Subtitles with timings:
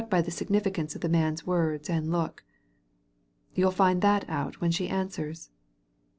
[0.01, 2.43] PRAIN, SOLICITOR 87 by the significance of the man's words and look."
[3.53, 5.51] You'll find that out when she answers."